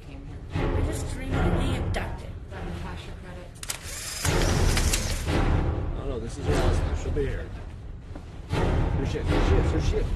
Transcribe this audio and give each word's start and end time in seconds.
you 0.00 0.06
came 0.06 0.22
here. 0.26 0.38
I 0.54 0.80
just 0.86 1.10
dreamed 1.12 1.34
of 1.34 1.58
being 1.60 1.76
abducted. 1.76 2.28
Let 2.52 2.64
me 2.64 2.72
cash 2.82 3.00
your 3.06 3.16
credit. 3.22 3.48
Oh 6.00 6.08
no, 6.08 6.20
this 6.20 6.38
is 6.38 6.46
her 6.46 6.54
house 6.54 6.78
now. 6.78 6.94
She'll 7.02 7.12
be 7.12 7.26
here. 7.26 7.46
Her 8.50 9.06
shit, 9.06 9.24
her 9.24 9.48
shit, 9.48 9.64
her 9.72 9.80
shit. 9.80 10.06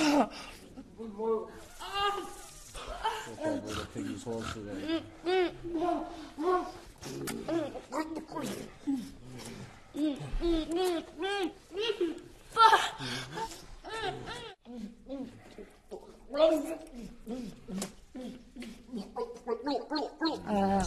Horn. 0.00 0.30
Ah. 20.46 20.80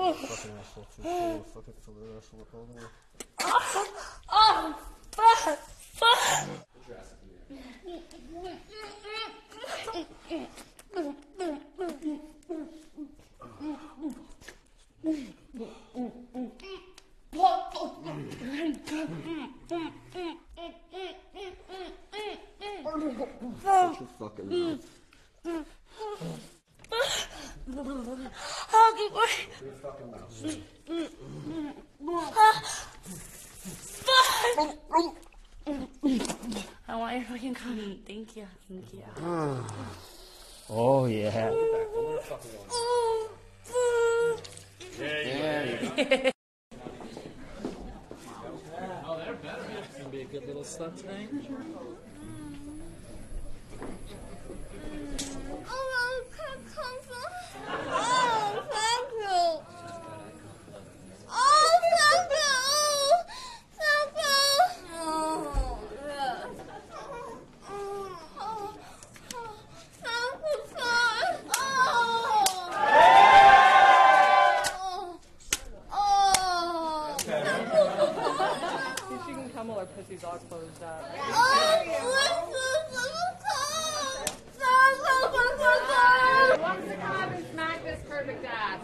Fucking 0.00 0.56
asshole. 0.58 0.86
Fucking 0.96 1.44
fucking 1.52 1.74
fill 1.84 1.94
the 1.94 2.16
asshole 2.16 2.40
up 2.40 2.54
all 2.54 2.64
the 2.64 2.74
way. 2.74 2.86
Shut 23.62 24.00
your 24.00 24.08
fucking 24.18 24.48
mouth. 24.48 24.99
Shut 29.58 29.74
fucking 29.82 30.10
mouth. 30.10 30.34
I 36.88 36.90
want 36.96 37.12
your 37.16 37.24
fucking 37.24 37.54
comment. 37.54 38.06
Thank 38.06 38.36
you. 38.36 38.46
Thank 38.68 38.92
you. 38.94 39.02
Oh 40.68 41.06
yeah. 41.06 41.50
Yeah, 44.98 45.64
you 45.64 45.76
go. 45.80 46.30
Gonna 49.98 50.10
be 50.10 50.20
a 50.22 50.24
good 50.24 50.46
little 50.46 50.62
slut 50.62 50.96
tonight. 51.00 51.30
Oh, 55.68 56.22
Kung 56.36 56.98
Fu. 57.06 57.20
Oh, 57.68 58.62
thank 58.70 59.08
you. 59.20 59.38
Oh, 61.30 61.70
thank 61.96 62.30
you. 62.32 62.54
Thank 63.78 64.10
you. 64.16 64.40
Oh, 64.92 65.04
yeah. 66.06 66.36
Oh, 66.92 67.28
oh, 67.70 68.74
oh, 69.34 69.54
thank 70.02 70.34
you, 70.44 70.56
son. 70.76 71.32
Oh. 71.56 71.60
Oh. 74.82 75.20
Oh. 75.92 77.16
See 77.18 77.34
if 77.34 77.36
she 77.40 77.40
can 77.40 77.48
come 77.80 77.88
while 77.88 77.88
her 77.90 77.90
pussy's 77.90 78.00
all 78.00 78.12
closed 78.12 78.48
up. 78.60 78.98
Oh, 79.02 79.10
this 79.10 79.24
is 79.28 79.39
so 79.50 80.28
cool. 82.50 83.10
So, 84.58 84.72
so, 84.92 85.24
so, 85.24 85.42
so, 85.58 85.70
so. 85.88 86.62
wants 86.62 86.86
to 86.88 86.96
and 87.32 87.46
smack 87.52 87.84
this 87.84 88.00
perfect 88.08 88.44
ass? 88.44 88.80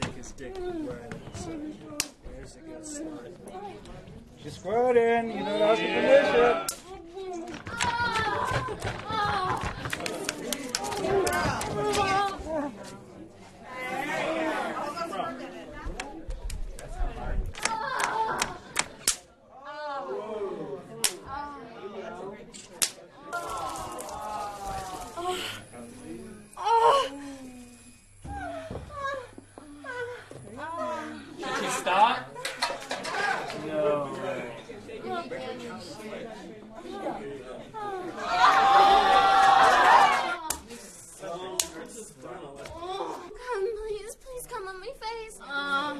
Take 0.00 0.14
his 0.14 0.32
dick 0.32 0.56
and 0.56 0.88
it. 0.88 1.14
There's 2.26 2.56
a 2.56 2.60
good 2.60 2.82
slut. 2.82 3.63
She's 4.44 4.56
squirting. 4.56 5.38
You 5.38 5.42
know 5.42 5.58
that's 5.58 5.80
the 5.80 5.86
permission. 5.86 6.66
Stop? 31.80 32.33
Come, 35.54 35.70
please, 43.78 44.16
please 44.16 44.46
come 44.48 44.66
on 44.68 44.80
my 44.80 44.92
face. 45.00 45.38
Uh, 45.40 45.94